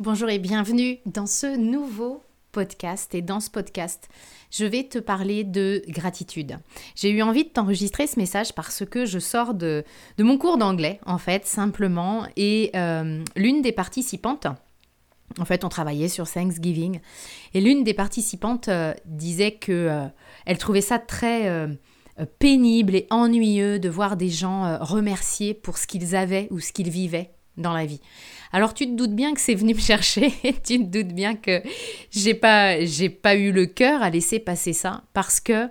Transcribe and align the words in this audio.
Bonjour 0.00 0.30
et 0.30 0.38
bienvenue 0.38 0.98
dans 1.06 1.26
ce 1.26 1.56
nouveau 1.56 2.22
podcast. 2.52 3.16
Et 3.16 3.20
dans 3.20 3.40
ce 3.40 3.50
podcast, 3.50 4.08
je 4.48 4.64
vais 4.64 4.84
te 4.84 5.00
parler 5.00 5.42
de 5.42 5.82
gratitude. 5.88 6.56
J'ai 6.94 7.10
eu 7.10 7.20
envie 7.20 7.42
de 7.42 7.48
t'enregistrer 7.48 8.06
ce 8.06 8.16
message 8.16 8.54
parce 8.54 8.84
que 8.86 9.06
je 9.06 9.18
sors 9.18 9.54
de, 9.54 9.82
mon 10.20 10.38
cours 10.38 10.56
d'anglais, 10.56 11.00
en 11.04 11.18
fait, 11.18 11.46
simplement. 11.46 12.28
Et 12.36 12.70
euh, 12.76 13.24
l'une 13.34 13.60
des 13.60 13.72
participantes, 13.72 14.46
en 15.36 15.44
fait, 15.44 15.64
on 15.64 15.68
travaillait 15.68 16.06
sur 16.06 16.30
Thanksgiving, 16.30 17.00
et 17.52 17.60
l'une 17.60 17.82
des 17.82 17.94
participantes 17.94 18.68
euh, 18.68 18.94
disait 19.04 19.56
que 19.56 19.72
euh, 19.72 20.06
elle 20.46 20.58
trouvait 20.58 20.80
ça 20.80 21.00
très 21.00 21.68
pénible 22.38 22.94
et 22.94 23.08
ennuyeux 23.10 23.80
de 23.80 23.88
voir 23.88 24.16
des 24.16 24.30
gens 24.30 24.78
remercier 24.78 25.54
pour 25.54 25.76
ce 25.76 25.88
qu'ils 25.88 26.14
avaient 26.14 26.46
ou 26.52 26.60
ce 26.60 26.72
qu'ils 26.72 26.90
vivaient 26.90 27.32
dans 27.58 27.72
la 27.72 27.86
vie. 27.86 28.00
Alors 28.52 28.72
tu 28.72 28.86
te 28.86 28.92
doutes 28.92 29.14
bien 29.14 29.34
que 29.34 29.40
c'est 29.40 29.54
venu 29.54 29.74
me 29.74 29.80
chercher, 29.80 30.32
tu 30.64 30.78
te 30.78 30.84
doutes 30.84 31.14
bien 31.14 31.34
que 31.34 31.62
j'ai 32.10 32.34
pas 32.34 32.84
j'ai 32.84 33.10
pas 33.10 33.34
eu 33.34 33.52
le 33.52 33.66
cœur 33.66 34.02
à 34.02 34.10
laisser 34.10 34.38
passer 34.38 34.72
ça 34.72 35.02
parce 35.12 35.40
que 35.40 35.68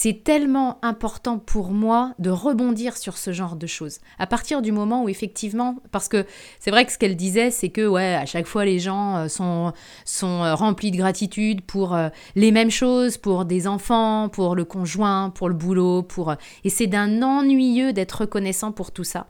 c'est 0.00 0.22
tellement 0.22 0.78
important 0.82 1.38
pour 1.38 1.72
moi 1.72 2.14
de 2.20 2.30
rebondir 2.30 2.96
sur 2.96 3.18
ce 3.18 3.32
genre 3.32 3.56
de 3.56 3.66
choses. 3.66 3.98
À 4.20 4.28
partir 4.28 4.62
du 4.62 4.70
moment 4.70 5.02
où 5.02 5.08
effectivement, 5.08 5.76
parce 5.90 6.06
que 6.06 6.24
c'est 6.60 6.70
vrai 6.70 6.84
que 6.84 6.92
ce 6.92 6.98
qu'elle 6.98 7.16
disait, 7.16 7.50
c'est 7.50 7.70
que 7.70 7.84
ouais, 7.84 8.14
à 8.14 8.24
chaque 8.24 8.46
fois 8.46 8.64
les 8.64 8.78
gens 8.78 9.16
euh, 9.16 9.28
sont, 9.28 9.72
sont 10.04 10.44
euh, 10.44 10.54
remplis 10.54 10.92
de 10.92 10.96
gratitude 10.96 11.62
pour 11.62 11.96
euh, 11.96 12.10
les 12.36 12.52
mêmes 12.52 12.70
choses, 12.70 13.16
pour 13.16 13.44
des 13.44 13.66
enfants, 13.66 14.28
pour 14.28 14.54
le 14.54 14.64
conjoint, 14.64 15.30
pour 15.30 15.48
le 15.48 15.54
boulot, 15.54 16.04
pour 16.04 16.34
et 16.62 16.70
c'est 16.70 16.86
d'un 16.86 17.22
ennuyeux 17.22 17.92
d'être 17.92 18.20
reconnaissant 18.20 18.70
pour 18.70 18.92
tout 18.92 19.04
ça. 19.04 19.26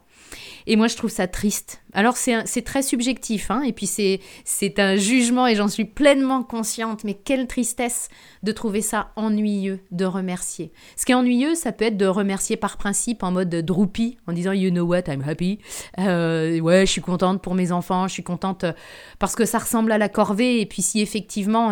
Et 0.71 0.75
moi, 0.75 0.87
je 0.87 0.95
trouve 0.95 1.09
ça 1.09 1.25
triste. 1.27 1.81
Alors, 1.93 2.15
c'est 2.15 2.61
très 2.61 2.83
subjectif, 2.83 3.49
hein, 3.49 3.63
et 3.63 3.73
puis 3.73 3.87
c'est 3.87 4.79
un 4.79 4.97
jugement, 4.97 5.47
et 5.47 5.55
j'en 5.55 5.67
suis 5.67 5.85
pleinement 5.85 6.43
consciente, 6.43 7.03
mais 7.03 7.15
quelle 7.15 7.47
tristesse 7.47 8.07
de 8.43 8.51
trouver 8.51 8.83
ça 8.83 9.11
ennuyeux 9.15 9.79
de 9.89 10.05
remercier. 10.05 10.71
Ce 10.95 11.07
qui 11.07 11.11
est 11.11 11.15
ennuyeux, 11.15 11.55
ça 11.55 11.71
peut 11.71 11.85
être 11.85 11.97
de 11.97 12.05
remercier 12.05 12.55
par 12.55 12.77
principe 12.77 13.23
en 13.23 13.31
mode 13.31 13.49
droopy, 13.49 14.19
en 14.27 14.31
disant 14.33 14.51
You 14.51 14.69
know 14.69 14.85
what, 14.85 15.05
I'm 15.07 15.23
happy. 15.27 15.57
Euh, 15.97 16.59
ouais, 16.59 16.85
je 16.85 16.91
suis 16.91 17.01
contente 17.01 17.41
pour 17.41 17.55
mes 17.55 17.71
enfants, 17.71 18.07
je 18.07 18.13
suis 18.13 18.23
contente 18.23 18.63
euh, 18.63 18.73
parce 19.17 19.35
que 19.35 19.45
ça 19.45 19.57
ressemble 19.57 19.91
à 19.91 19.97
la 19.97 20.07
corvée, 20.07 20.61
et 20.61 20.67
puis 20.67 20.83
si 20.83 21.01
effectivement 21.01 21.71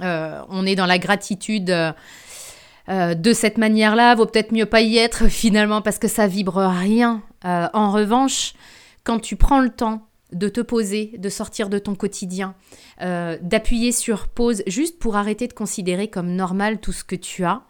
euh, 0.00 0.40
on 0.48 0.64
est 0.64 0.76
dans 0.76 0.86
la 0.86 1.00
gratitude. 1.00 1.74
De 2.88 3.32
cette 3.32 3.58
manière-là, 3.58 4.14
vaut 4.14 4.26
peut-être 4.26 4.52
mieux 4.52 4.66
pas 4.66 4.80
y 4.80 4.98
être 4.98 5.26
finalement 5.28 5.82
parce 5.82 5.98
que 5.98 6.08
ça 6.08 6.26
vibre 6.26 6.58
rien. 6.58 7.22
Euh, 7.44 7.68
en 7.72 7.90
revanche, 7.90 8.54
quand 9.04 9.20
tu 9.20 9.36
prends 9.36 9.60
le 9.60 9.70
temps 9.70 10.06
de 10.32 10.48
te 10.48 10.60
poser, 10.60 11.12
de 11.18 11.28
sortir 11.28 11.68
de 11.68 11.78
ton 11.78 11.94
quotidien, 11.94 12.54
euh, 13.00 13.38
d'appuyer 13.42 13.92
sur 13.92 14.28
pause 14.28 14.62
juste 14.66 14.98
pour 14.98 15.16
arrêter 15.16 15.46
de 15.46 15.52
considérer 15.52 16.08
comme 16.08 16.34
normal 16.34 16.80
tout 16.80 16.92
ce 16.92 17.04
que 17.04 17.14
tu 17.14 17.44
as, 17.44 17.62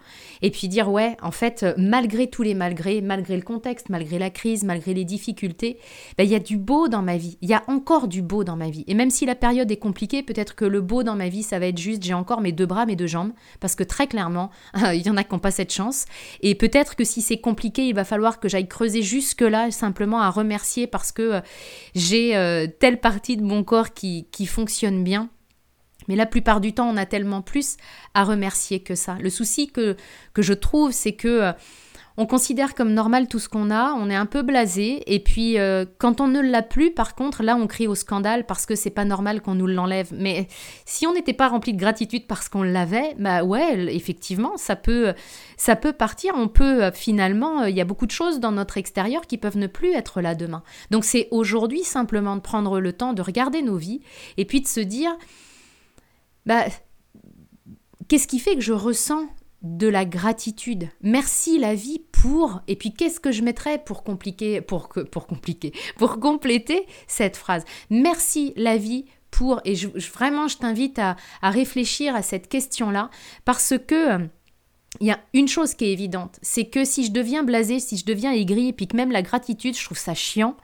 et 0.42 0.50
puis 0.50 0.68
dire 0.68 0.90
ouais, 0.90 1.16
en 1.22 1.30
fait, 1.30 1.66
malgré 1.76 2.28
tous 2.28 2.42
les 2.42 2.54
malgrés, 2.54 3.00
malgré 3.02 3.36
le 3.36 3.42
contexte, 3.42 3.90
malgré 3.90 4.18
la 4.18 4.30
crise, 4.30 4.64
malgré 4.64 4.94
les 4.94 5.04
difficultés, 5.04 5.78
ben, 6.16 6.24
il 6.24 6.30
y 6.30 6.34
a 6.34 6.38
du 6.38 6.56
beau 6.56 6.88
dans 6.88 7.02
ma 7.02 7.16
vie, 7.16 7.36
il 7.42 7.48
y 7.48 7.54
a 7.54 7.62
encore 7.66 8.08
du 8.08 8.22
beau 8.22 8.44
dans 8.44 8.56
ma 8.56 8.70
vie. 8.70 8.84
Et 8.86 8.94
même 8.94 9.10
si 9.10 9.26
la 9.26 9.34
période 9.34 9.70
est 9.70 9.76
compliquée, 9.76 10.22
peut-être 10.22 10.54
que 10.54 10.64
le 10.64 10.80
beau 10.80 11.02
dans 11.02 11.16
ma 11.16 11.28
vie, 11.28 11.42
ça 11.42 11.58
va 11.58 11.66
être 11.66 11.78
juste 11.78 12.02
j'ai 12.02 12.14
encore 12.14 12.40
mes 12.40 12.52
deux 12.52 12.66
bras, 12.66 12.86
mes 12.86 12.96
deux 12.96 13.06
jambes, 13.06 13.32
parce 13.60 13.74
que 13.74 13.84
très 13.84 14.06
clairement, 14.06 14.50
il 14.94 15.04
y 15.06 15.10
en 15.10 15.16
a 15.16 15.24
qui 15.24 15.32
n'ont 15.32 15.40
pas 15.40 15.50
cette 15.50 15.72
chance. 15.72 16.06
Et 16.40 16.54
peut-être 16.54 16.96
que 16.96 17.04
si 17.04 17.20
c'est 17.20 17.38
compliqué, 17.38 17.86
il 17.86 17.94
va 17.94 18.04
falloir 18.04 18.40
que 18.40 18.48
j'aille 18.48 18.68
creuser 18.68 19.02
jusque-là, 19.02 19.70
simplement 19.70 20.20
à 20.20 20.30
remercier 20.30 20.86
parce 20.86 21.12
que 21.12 21.22
euh, 21.22 21.40
j'ai 21.94 22.36
euh, 22.36 22.55
telle 22.64 22.98
partie 22.98 23.36
de 23.36 23.42
mon 23.42 23.62
corps 23.62 23.92
qui, 23.92 24.26
qui 24.32 24.46
fonctionne 24.46 25.04
bien. 25.04 25.28
Mais 26.08 26.16
la 26.16 26.26
plupart 26.26 26.60
du 26.60 26.72
temps, 26.72 26.88
on 26.88 26.96
a 26.96 27.06
tellement 27.06 27.42
plus 27.42 27.76
à 28.14 28.24
remercier 28.24 28.80
que 28.80 28.94
ça. 28.94 29.18
Le 29.20 29.30
souci 29.30 29.70
que, 29.70 29.96
que 30.32 30.42
je 30.42 30.52
trouve, 30.52 30.92
c'est 30.92 31.14
que 31.14 31.28
euh, 31.28 31.52
on 32.18 32.26
considère 32.26 32.74
comme 32.74 32.92
normal 32.92 33.28
tout 33.28 33.38
ce 33.38 33.48
qu'on 33.48 33.70
a, 33.70 33.92
on 33.92 34.08
est 34.08 34.14
un 34.14 34.26
peu 34.26 34.42
blasé, 34.42 35.02
et 35.06 35.20
puis 35.20 35.58
euh, 35.58 35.84
quand 35.98 36.20
on 36.20 36.28
ne 36.28 36.40
l'a 36.40 36.62
plus, 36.62 36.90
par 36.90 37.14
contre, 37.14 37.42
là, 37.42 37.56
on 37.56 37.66
crie 37.66 37.86
au 37.86 37.94
scandale 37.94 38.46
parce 38.46 38.64
que 38.64 38.74
c'est 38.74 38.90
pas 38.90 39.04
normal 39.04 39.42
qu'on 39.42 39.54
nous 39.54 39.66
l'enlève. 39.66 40.08
Mais 40.12 40.48
si 40.84 41.06
on 41.06 41.12
n'était 41.12 41.32
pas 41.32 41.48
rempli 41.48 41.74
de 41.74 41.78
gratitude 41.78 42.26
parce 42.26 42.48
qu'on 42.48 42.62
l'avait, 42.62 43.14
bah 43.18 43.44
ouais, 43.44 43.94
effectivement, 43.94 44.56
ça 44.56 44.76
peut, 44.76 45.12
ça 45.56 45.76
peut 45.76 45.92
partir. 45.92 46.34
On 46.36 46.48
peut 46.48 46.84
euh, 46.84 46.90
finalement, 46.92 47.64
il 47.64 47.76
y 47.76 47.80
a 47.80 47.84
beaucoup 47.84 48.06
de 48.06 48.12
choses 48.12 48.40
dans 48.40 48.52
notre 48.52 48.78
extérieur 48.78 49.26
qui 49.26 49.36
peuvent 49.38 49.58
ne 49.58 49.66
plus 49.66 49.92
être 49.92 50.20
là 50.20 50.34
demain. 50.34 50.62
Donc 50.90 51.04
c'est 51.04 51.28
aujourd'hui 51.30 51.82
simplement 51.82 52.36
de 52.36 52.40
prendre 52.40 52.80
le 52.80 52.92
temps 52.92 53.12
de 53.12 53.22
regarder 53.22 53.62
nos 53.62 53.76
vies 53.76 54.00
et 54.36 54.44
puis 54.44 54.60
de 54.60 54.66
se 54.66 54.80
dire 54.80 55.16
bah, 56.46 56.64
qu'est-ce 58.08 58.26
qui 58.26 58.38
fait 58.38 58.54
que 58.54 58.62
je 58.62 58.72
ressens 58.72 59.26
de 59.66 59.88
la 59.88 60.04
gratitude. 60.04 60.88
Merci 61.02 61.58
la 61.58 61.74
vie 61.74 62.00
pour. 62.12 62.60
Et 62.68 62.76
puis 62.76 62.92
qu'est-ce 62.92 63.20
que 63.20 63.32
je 63.32 63.42
mettrais 63.42 63.82
pour 63.82 64.04
compliquer, 64.04 64.60
pour 64.60 64.88
pour 64.88 65.26
compliquer, 65.26 65.72
pour 65.98 66.20
compléter 66.20 66.86
cette 67.06 67.36
phrase? 67.36 67.64
Merci 67.90 68.52
la 68.56 68.76
vie 68.76 69.06
pour. 69.30 69.60
Et 69.64 69.74
je, 69.74 69.88
vraiment, 70.12 70.48
je 70.48 70.58
t'invite 70.58 70.98
à, 70.98 71.16
à, 71.42 71.50
réfléchir 71.50 72.14
à 72.14 72.22
cette 72.22 72.48
question-là 72.48 73.10
parce 73.44 73.74
que 73.86 74.20
euh, 74.20 74.26
il 75.00 75.06
y 75.06 75.10
a 75.10 75.20
une 75.34 75.48
chose 75.48 75.74
qui 75.74 75.84
est 75.86 75.92
évidente, 75.92 76.38
c'est 76.42 76.66
que 76.66 76.84
si 76.84 77.04
je 77.04 77.12
deviens 77.12 77.42
blasé, 77.42 77.80
si 77.80 77.96
je 77.96 78.04
deviens 78.04 78.32
aigri, 78.32 78.68
et 78.68 78.72
puis 78.72 78.86
que 78.86 78.96
même 78.96 79.12
la 79.12 79.22
gratitude, 79.22 79.76
je 79.76 79.84
trouve 79.84 79.98
ça 79.98 80.14
chiant, 80.14 80.56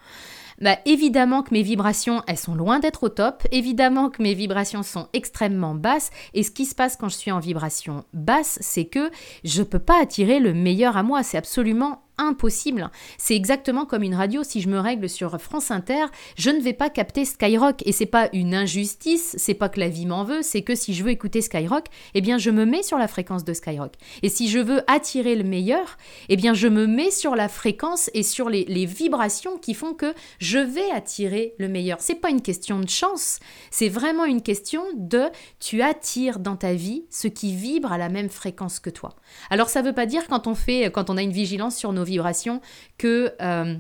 bah, 0.63 0.79
évidemment 0.87 1.43
que 1.43 1.53
mes 1.53 1.63
vibrations, 1.63 2.23
elles 2.27 2.39
sont 2.39 2.55
loin 2.55 2.79
d'être 2.79 3.03
au 3.03 3.09
top, 3.09 3.43
évidemment 3.51 4.09
que 4.09 4.23
mes 4.23 4.33
vibrations 4.33 4.83
sont 4.83 5.09
extrêmement 5.13 5.75
basses, 5.75 6.11
et 6.35 6.43
ce 6.43 6.51
qui 6.51 6.65
se 6.65 6.75
passe 6.75 6.97
quand 6.97 7.09
je 7.09 7.17
suis 7.17 7.33
en 7.33 7.41
vibration 7.41 8.05
basse, 8.15 8.59
c'est 8.61 8.85
que 8.85 9.11
je 9.45 9.61
ne 9.61 9.67
peux 9.67 9.81
pas 9.81 10.01
attirer 10.01 10.39
le 10.39 10.55
meilleur 10.55 10.97
à 10.97 11.03
moi, 11.03 11.23
c'est 11.23 11.37
absolument 11.37 12.03
impossible. 12.19 12.91
C'est 13.19 13.35
exactement 13.35 13.87
comme 13.87 14.03
une 14.03 14.15
radio. 14.15 14.43
Si 14.45 14.61
je 14.61 14.69
me 14.69 14.79
règle 14.79 15.09
sur 15.09 15.41
France 15.41 15.71
Inter, 15.71 16.07
je 16.37 16.51
ne 16.51 16.61
vais 16.61 16.73
pas 16.73 16.91
capter 16.91 17.25
Skyrock. 17.25 17.83
Et 17.87 17.93
c'est 17.93 18.07
pas 18.07 18.29
une 18.33 18.55
injustice, 18.55 19.35
c'est 19.39 19.55
pas 19.55 19.69
que 19.69 19.81
la 19.81 19.89
vie 19.89 20.07
m'en 20.07 20.25
veut, 20.25 20.43
c'est 20.43 20.63
que 20.63 20.75
si 20.75 20.95
je 20.95 21.05
veux 21.05 21.11
écouter 21.11 21.41
Skyrock, 21.41 21.87
eh 22.15 22.21
bien 22.21 22.39
je 22.39 22.51
me 22.51 22.65
mets 22.65 22.83
sur 22.83 22.99
la 22.99 23.09
fréquence 23.09 23.45
de 23.45 23.53
Skyrock. 23.53 23.95
Et 24.23 24.29
si 24.29 24.49
je 24.49 24.59
veux 24.59 24.83
attirer 24.91 25.35
le 25.35 25.45
meilleur, 25.45 25.97
eh 26.29 26.37
bien 26.37 26.55
je 26.55 26.69
me 26.69 26.87
mets 26.87 27.11
sur 27.11 27.35
la 27.35 27.49
fréquence 27.49 28.11
et 28.15 28.23
sur 28.23 28.49
les, 28.49 28.65
les 28.67 28.87
vibrations 28.87 29.59
qui 29.59 29.75
font 29.75 29.95
que 29.95 30.15
je 30.39 30.59
vais 30.59 30.91
attirer 30.91 31.55
le 31.59 31.69
meilleur. 31.69 31.99
C'est 32.01 32.15
pas 32.15 32.31
une 32.31 32.43
question 32.43 32.79
de 32.81 32.89
chance, 32.89 33.41
c'est 33.71 33.89
vraiment 33.89 34.25
une 34.25 34.43
question 34.43 34.83
de 34.95 35.25
tu 35.61 35.83
attires 35.83 36.39
dans 36.39 36.57
ta 36.57 36.75
vie 36.75 37.05
ce 37.11 37.29
qui 37.29 37.55
vibre 37.55 37.93
à 37.93 37.99
la 37.99 38.09
même 38.09 38.29
fréquence 38.29 38.79
que 38.79 38.91
toi. 38.91 39.17
Alors 39.51 39.69
ça 39.69 39.83
veut 39.83 39.93
pas 39.93 40.07
dire 40.07 40.27
quand 40.29 40.47
on 40.47 40.55
fait, 40.55 40.91
quand 40.91 41.11
on 41.11 41.17
a 41.17 41.23
une 41.23 41.33
vigilance 41.33 41.77
sur 41.77 41.93
nos 41.93 42.02
vibrations 42.03 42.61
que 42.99 43.33
euh, 43.41 43.77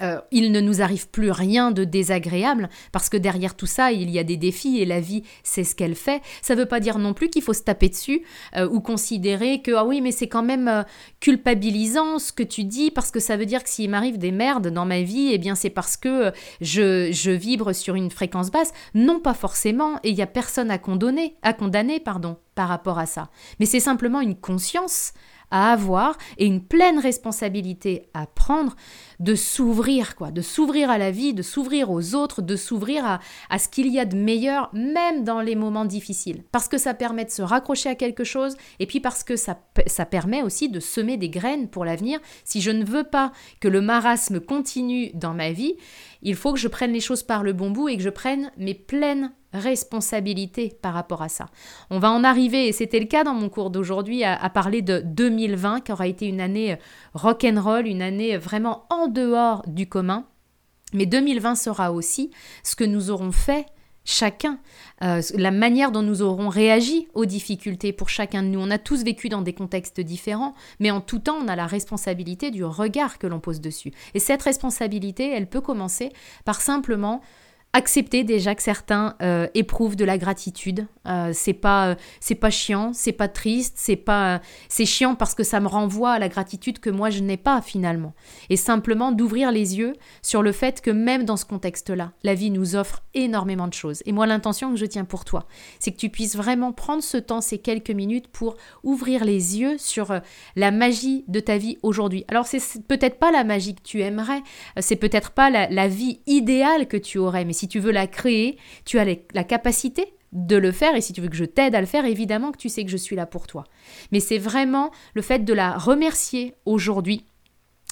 euh, 0.00 0.20
il 0.30 0.52
ne 0.52 0.60
nous 0.60 0.80
arrive 0.80 1.08
plus 1.08 1.30
rien 1.30 1.70
de 1.70 1.84
désagréable 1.84 2.68
parce 2.92 3.08
que 3.08 3.16
derrière 3.16 3.54
tout 3.54 3.66
ça, 3.66 3.92
il 3.92 4.10
y 4.10 4.18
a 4.18 4.24
des 4.24 4.36
défis 4.36 4.80
et 4.80 4.84
la 4.84 5.00
vie, 5.00 5.22
c'est 5.42 5.64
ce 5.64 5.74
qu'elle 5.74 5.94
fait. 5.94 6.22
Ça 6.40 6.54
ne 6.54 6.60
veut 6.60 6.66
pas 6.66 6.80
dire 6.80 6.98
non 6.98 7.14
plus 7.14 7.28
qu'il 7.28 7.42
faut 7.42 7.52
se 7.52 7.62
taper 7.62 7.88
dessus 7.88 8.22
euh, 8.56 8.68
ou 8.68 8.80
considérer 8.80 9.60
que 9.60 9.72
ah 9.72 9.84
oui, 9.84 10.00
mais 10.00 10.12
c'est 10.12 10.28
quand 10.28 10.42
même 10.42 10.84
culpabilisant 11.20 12.18
ce 12.18 12.32
que 12.32 12.42
tu 12.42 12.64
dis 12.64 12.90
parce 12.90 13.10
que 13.10 13.20
ça 13.20 13.36
veut 13.36 13.46
dire 13.46 13.62
que 13.62 13.68
s'il 13.68 13.90
m'arrive 13.90 14.18
des 14.18 14.32
merdes 14.32 14.68
dans 14.68 14.86
ma 14.86 15.02
vie, 15.02 15.30
eh 15.32 15.38
bien 15.38 15.54
c'est 15.54 15.70
parce 15.70 15.96
que 15.96 16.32
je, 16.60 17.10
je, 17.12 17.30
vibre 17.30 17.74
sur 17.74 17.94
une 17.94 18.10
fréquence 18.10 18.50
basse. 18.50 18.72
Non, 18.94 19.20
pas 19.20 19.34
forcément. 19.34 19.98
Et 20.04 20.10
il 20.10 20.16
y 20.16 20.22
a 20.22 20.26
personne 20.26 20.70
à 20.70 20.78
condamner, 20.78 21.36
à 21.42 21.52
condamner, 21.52 22.00
pardon, 22.00 22.36
par 22.54 22.68
rapport 22.68 22.98
à 22.98 23.06
ça. 23.06 23.30
Mais 23.60 23.66
c'est 23.66 23.80
simplement 23.80 24.20
une 24.20 24.36
conscience 24.36 25.12
à 25.52 25.72
avoir 25.72 26.18
et 26.38 26.46
une 26.46 26.64
pleine 26.64 26.98
responsabilité 26.98 28.08
à 28.14 28.26
prendre 28.26 28.74
de 29.20 29.36
s'ouvrir, 29.36 30.16
quoi, 30.16 30.32
de 30.32 30.40
s'ouvrir 30.40 30.90
à 30.90 30.98
la 30.98 31.12
vie, 31.12 31.34
de 31.34 31.42
s'ouvrir 31.42 31.90
aux 31.90 32.16
autres, 32.16 32.42
de 32.42 32.56
s'ouvrir 32.56 33.20
à, 33.50 33.58
ce 33.58 33.68
qu'il 33.68 33.86
y 33.86 34.00
a 34.00 34.04
de 34.04 34.16
meilleur, 34.16 34.70
même 34.72 35.22
dans 35.22 35.40
les 35.40 35.54
moments 35.54 35.84
difficiles. 35.84 36.42
Parce 36.50 36.66
que 36.66 36.78
ça 36.78 36.94
permet 36.94 37.24
de 37.24 37.30
se 37.30 37.42
raccrocher 37.42 37.90
à 37.90 37.94
quelque 37.94 38.24
chose 38.24 38.56
et 38.80 38.86
puis 38.86 38.98
parce 38.98 39.22
que 39.22 39.36
ça, 39.36 39.60
ça 39.86 40.06
permet 40.06 40.42
aussi 40.42 40.68
de 40.68 40.80
semer 40.80 41.18
des 41.18 41.28
graines 41.28 41.68
pour 41.68 41.84
l'avenir. 41.84 42.18
Si 42.44 42.60
je 42.60 42.70
ne 42.70 42.84
veux 42.84 43.04
pas 43.04 43.30
que 43.60 43.68
le 43.68 43.80
marasme 43.80 44.40
continue 44.40 45.10
dans 45.14 45.34
ma 45.34 45.52
vie, 45.52 45.76
il 46.22 46.34
faut 46.34 46.52
que 46.52 46.58
je 46.58 46.68
prenne 46.68 46.92
les 46.92 47.00
choses 47.00 47.22
par 47.22 47.42
le 47.42 47.52
bon 47.52 47.70
bout 47.70 47.88
et 47.88 47.96
que 47.96 48.02
je 48.02 48.10
prenne 48.10 48.50
mes 48.56 48.74
pleines 48.74 49.32
responsabilité 49.52 50.76
par 50.80 50.94
rapport 50.94 51.22
à 51.22 51.28
ça. 51.28 51.46
On 51.90 51.98
va 51.98 52.10
en 52.10 52.24
arriver, 52.24 52.68
et 52.68 52.72
c'était 52.72 53.00
le 53.00 53.06
cas 53.06 53.24
dans 53.24 53.34
mon 53.34 53.48
cours 53.48 53.70
d'aujourd'hui, 53.70 54.24
à, 54.24 54.50
parler 54.50 54.82
de 54.82 55.02
2020, 55.04 55.80
qui 55.80 55.92
aura 55.92 56.06
été 56.06 56.26
une 56.26 56.40
année 56.40 56.72
euh, 56.72 56.76
rock'n'roll, 57.14 57.86
une 57.86 58.02
année 58.02 58.36
vraiment 58.36 58.86
en 58.90 59.08
dehors 59.08 59.62
du 59.66 59.88
commun. 59.88 60.26
Mais 60.92 61.06
2020 61.06 61.54
sera 61.54 61.92
aussi 61.92 62.30
ce 62.62 62.76
que 62.76 62.84
nous 62.84 63.10
aurons 63.10 63.32
fait 63.32 63.66
chacun, 64.04 64.58
euh, 65.02 65.22
la 65.34 65.50
manière 65.50 65.92
dont 65.92 66.02
nous 66.02 66.22
aurons 66.22 66.48
réagi 66.48 67.08
aux 67.14 67.24
difficultés 67.24 67.92
pour 67.92 68.08
chacun 68.08 68.42
de 68.42 68.48
nous. 68.48 68.60
On 68.60 68.70
a 68.70 68.78
tous 68.78 69.04
vécu 69.04 69.28
dans 69.28 69.42
des 69.42 69.52
contextes 69.52 70.00
différents, 70.00 70.54
mais 70.80 70.90
en 70.90 71.00
tout 71.00 71.20
temps, 71.20 71.38
on 71.42 71.48
a 71.48 71.56
la 71.56 71.66
responsabilité 71.66 72.50
du 72.50 72.64
regard 72.64 73.18
que 73.18 73.26
l'on 73.26 73.40
pose 73.40 73.60
dessus. 73.60 73.92
Et 74.14 74.18
cette 74.18 74.42
responsabilité, 74.42 75.30
elle 75.30 75.48
peut 75.48 75.60
commencer 75.60 76.12
par 76.44 76.60
simplement 76.60 77.20
accepter 77.74 78.22
déjà 78.22 78.54
que 78.54 78.62
certains 78.62 79.16
euh, 79.22 79.46
éprouvent 79.54 79.96
de 79.96 80.04
la 80.04 80.18
gratitude. 80.18 80.86
Euh, 81.08 81.30
c'est 81.32 81.54
pas 81.54 81.88
euh, 81.88 81.94
c'est 82.20 82.34
pas 82.34 82.50
chiant, 82.50 82.92
c'est 82.92 83.12
pas 83.12 83.28
triste, 83.28 83.74
c'est 83.76 83.96
pas 83.96 84.42
c'est 84.68 84.84
chiant 84.84 85.14
parce 85.14 85.34
que 85.34 85.42
ça 85.42 85.58
me 85.58 85.68
renvoie 85.68 86.12
à 86.12 86.18
la 86.18 86.28
gratitude 86.28 86.80
que 86.80 86.90
moi 86.90 87.08
je 87.08 87.20
n'ai 87.20 87.38
pas 87.38 87.62
finalement. 87.62 88.12
Et 88.50 88.56
simplement 88.56 89.10
d'ouvrir 89.10 89.50
les 89.52 89.78
yeux 89.78 89.94
sur 90.20 90.42
le 90.42 90.52
fait 90.52 90.82
que 90.82 90.90
même 90.90 91.24
dans 91.24 91.38
ce 91.38 91.46
contexte-là, 91.46 92.12
la 92.22 92.34
vie 92.34 92.50
nous 92.50 92.76
offre 92.76 93.02
énormément 93.14 93.68
de 93.68 93.74
choses. 93.74 94.02
Et 94.04 94.12
moi 94.12 94.26
l'intention 94.26 94.70
que 94.70 94.76
je 94.76 94.86
tiens 94.86 95.06
pour 95.06 95.24
toi, 95.24 95.46
c'est 95.78 95.92
que 95.92 95.96
tu 95.96 96.10
puisses 96.10 96.36
vraiment 96.36 96.72
prendre 96.72 97.02
ce 97.02 97.16
temps, 97.16 97.40
ces 97.40 97.58
quelques 97.58 97.90
minutes 97.90 98.28
pour 98.28 98.56
ouvrir 98.84 99.24
les 99.24 99.58
yeux 99.58 99.78
sur 99.78 100.20
la 100.56 100.70
magie 100.70 101.24
de 101.26 101.40
ta 101.40 101.56
vie 101.56 101.78
aujourd'hui. 101.82 102.26
Alors 102.28 102.46
c'est 102.46 102.60
peut-être 102.86 103.18
pas 103.18 103.32
la 103.32 103.44
magie 103.44 103.74
que 103.74 103.82
tu 103.82 104.02
aimerais, 104.02 104.42
c'est 104.78 104.96
peut-être 104.96 105.30
pas 105.30 105.48
la, 105.48 105.70
la 105.70 105.88
vie 105.88 106.20
idéale 106.26 106.86
que 106.86 106.98
tu 106.98 107.16
aurais, 107.16 107.46
mais 107.46 107.54
si 107.61 107.61
tu 107.68 107.80
veux 107.80 107.92
la 107.92 108.06
créer, 108.06 108.58
tu 108.84 108.98
as 108.98 109.04
la 109.04 109.44
capacité 109.44 110.14
de 110.32 110.56
le 110.56 110.72
faire 110.72 110.94
et 110.94 111.00
si 111.00 111.12
tu 111.12 111.20
veux 111.20 111.28
que 111.28 111.36
je 111.36 111.44
t'aide 111.44 111.74
à 111.74 111.80
le 111.80 111.86
faire, 111.86 112.04
évidemment 112.04 112.52
que 112.52 112.58
tu 112.58 112.68
sais 112.68 112.84
que 112.84 112.90
je 112.90 112.96
suis 112.96 113.16
là 113.16 113.26
pour 113.26 113.46
toi. 113.46 113.64
Mais 114.10 114.20
c'est 114.20 114.38
vraiment 114.38 114.90
le 115.14 115.22
fait 115.22 115.40
de 115.40 115.52
la 115.52 115.76
remercier 115.76 116.54
aujourd'hui, 116.64 117.26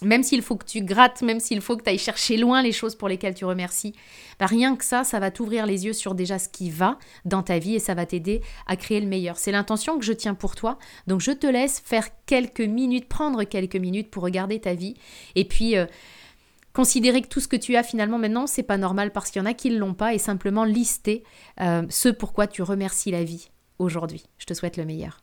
même 0.02 0.22
s'il 0.22 0.40
faut 0.40 0.56
que 0.56 0.64
tu 0.64 0.80
grattes, 0.80 1.20
même 1.20 1.40
s'il 1.40 1.60
faut 1.60 1.76
que 1.76 1.82
tu 1.82 1.90
ailles 1.90 1.98
chercher 1.98 2.38
loin 2.38 2.62
les 2.62 2.72
choses 2.72 2.94
pour 2.94 3.08
lesquelles 3.08 3.34
tu 3.34 3.44
remercies, 3.44 3.94
bah 4.38 4.46
rien 4.46 4.74
que 4.74 4.84
ça, 4.84 5.04
ça 5.04 5.20
va 5.20 5.30
t'ouvrir 5.30 5.66
les 5.66 5.84
yeux 5.84 5.92
sur 5.92 6.14
déjà 6.14 6.38
ce 6.38 6.48
qui 6.48 6.70
va 6.70 6.98
dans 7.26 7.42
ta 7.42 7.58
vie 7.58 7.74
et 7.74 7.78
ça 7.78 7.94
va 7.94 8.06
t'aider 8.06 8.40
à 8.66 8.76
créer 8.76 9.00
le 9.00 9.06
meilleur. 9.06 9.36
C'est 9.36 9.52
l'intention 9.52 9.98
que 9.98 10.04
je 10.04 10.14
tiens 10.14 10.34
pour 10.34 10.54
toi. 10.54 10.78
Donc 11.06 11.20
je 11.20 11.32
te 11.32 11.46
laisse 11.46 11.82
faire 11.84 12.08
quelques 12.24 12.60
minutes, 12.60 13.08
prendre 13.08 13.44
quelques 13.44 13.76
minutes 13.76 14.10
pour 14.10 14.22
regarder 14.22 14.60
ta 14.60 14.74
vie 14.74 14.94
et 15.34 15.44
puis... 15.44 15.76
Euh, 15.76 15.86
Considérer 16.72 17.22
que 17.22 17.28
tout 17.28 17.40
ce 17.40 17.48
que 17.48 17.56
tu 17.56 17.76
as 17.76 17.82
finalement 17.82 18.18
maintenant, 18.18 18.46
c'est 18.46 18.62
pas 18.62 18.76
normal 18.76 19.12
parce 19.12 19.30
qu'il 19.30 19.40
y 19.40 19.42
en 19.42 19.46
a 19.46 19.54
qui 19.54 19.70
ne 19.70 19.78
l'ont 19.78 19.94
pas 19.94 20.14
et 20.14 20.18
simplement 20.18 20.64
lister 20.64 21.24
euh, 21.60 21.84
ce 21.88 22.08
pourquoi 22.08 22.46
tu 22.46 22.62
remercies 22.62 23.10
la 23.10 23.24
vie 23.24 23.50
aujourd'hui. 23.78 24.24
Je 24.38 24.46
te 24.46 24.54
souhaite 24.54 24.76
le 24.76 24.84
meilleur. 24.84 25.20